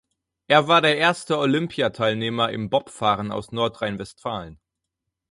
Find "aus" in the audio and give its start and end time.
3.31-3.51